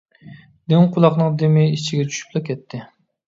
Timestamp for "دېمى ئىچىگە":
1.43-2.07